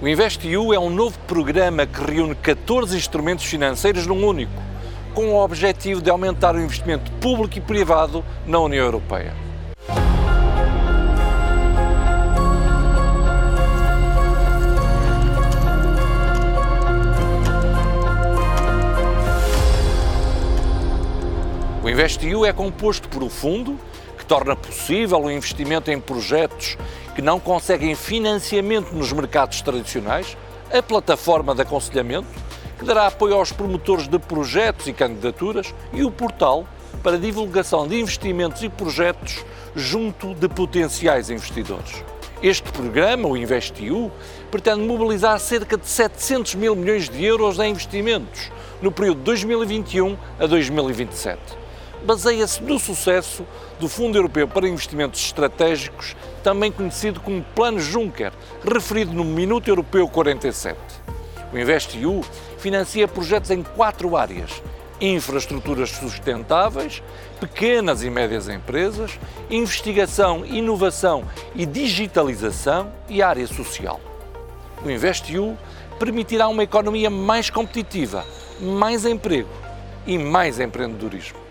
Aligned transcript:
O 0.00 0.06
InvestEU 0.06 0.72
é 0.72 0.78
um 0.78 0.90
novo 0.90 1.18
programa 1.26 1.84
que 1.84 2.00
reúne 2.00 2.32
14 2.36 2.96
instrumentos 2.96 3.44
financeiros 3.44 4.06
num 4.06 4.24
único, 4.24 4.52
com 5.12 5.30
o 5.30 5.42
objetivo 5.42 6.00
de 6.00 6.08
aumentar 6.08 6.54
o 6.54 6.60
investimento 6.60 7.10
público 7.20 7.58
e 7.58 7.60
privado 7.60 8.24
na 8.46 8.60
União 8.60 8.84
Europeia. 8.84 9.34
O 21.82 21.88
InvestEU 21.88 22.46
é 22.46 22.52
composto 22.52 23.08
por 23.08 23.24
um 23.24 23.28
fundo 23.28 23.76
que 24.16 24.24
torna 24.24 24.54
possível 24.54 25.22
o 25.22 25.28
investimento 25.28 25.90
em 25.90 25.98
projetos 25.98 26.78
que 27.18 27.22
não 27.22 27.40
conseguem 27.40 27.96
financiamento 27.96 28.92
nos 28.92 29.12
mercados 29.12 29.60
tradicionais, 29.60 30.36
a 30.72 30.80
plataforma 30.80 31.52
de 31.52 31.62
aconselhamento, 31.62 32.28
que 32.78 32.84
dará 32.84 33.08
apoio 33.08 33.34
aos 33.34 33.50
promotores 33.50 34.06
de 34.06 34.20
projetos 34.20 34.86
e 34.86 34.92
candidaturas, 34.92 35.74
e 35.92 36.04
o 36.04 36.12
portal 36.12 36.64
para 37.02 37.18
divulgação 37.18 37.88
de 37.88 38.00
investimentos 38.00 38.62
e 38.62 38.68
projetos 38.68 39.44
junto 39.74 40.32
de 40.32 40.48
potenciais 40.48 41.28
investidores. 41.28 42.04
Este 42.40 42.70
programa, 42.70 43.26
o 43.26 43.36
InvestEU, 43.36 44.12
pretende 44.48 44.82
mobilizar 44.82 45.40
cerca 45.40 45.76
de 45.76 45.88
700 45.88 46.54
mil 46.54 46.76
milhões 46.76 47.08
de 47.08 47.24
euros 47.24 47.58
em 47.58 47.72
investimentos 47.72 48.48
no 48.80 48.92
período 48.92 49.18
de 49.18 49.24
2021 49.24 50.16
a 50.38 50.46
2027 50.46 51.67
baseia-se 52.04 52.62
no 52.62 52.78
sucesso 52.78 53.44
do 53.78 53.88
Fundo 53.88 54.16
Europeu 54.16 54.46
para 54.46 54.68
Investimentos 54.68 55.20
Estratégicos, 55.24 56.16
também 56.42 56.70
conhecido 56.70 57.20
como 57.20 57.42
Plano 57.54 57.80
Juncker, 57.80 58.32
referido 58.64 59.12
no 59.12 59.24
Minuto 59.24 59.68
Europeu 59.68 60.08
47. 60.08 60.78
O 61.52 61.58
InvestEU 61.58 62.24
financia 62.58 63.08
projetos 63.08 63.50
em 63.50 63.62
quatro 63.62 64.16
áreas: 64.16 64.62
infraestruturas 65.00 65.90
sustentáveis, 65.90 67.02
pequenas 67.40 68.02
e 68.02 68.10
médias 68.10 68.48
empresas, 68.48 69.18
investigação, 69.48 70.44
inovação 70.44 71.24
e 71.54 71.64
digitalização 71.64 72.92
e 73.08 73.22
área 73.22 73.46
social. 73.46 74.00
O 74.84 74.90
InvestEU 74.90 75.56
permitirá 75.98 76.48
uma 76.48 76.62
economia 76.62 77.10
mais 77.10 77.50
competitiva, 77.50 78.24
mais 78.60 79.04
emprego 79.04 79.48
e 80.06 80.16
mais 80.16 80.60
empreendedorismo. 80.60 81.47